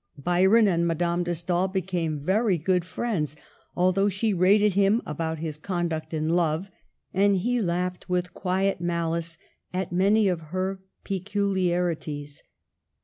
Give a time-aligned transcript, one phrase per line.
[0.17, 3.35] Byron and Madame de Stael became very good friends,
[3.75, 6.71] although she rated him about his conduct in love;
[7.13, 9.37] and he laughed, with quiet malice,
[9.71, 12.41] at many of her peculiarities.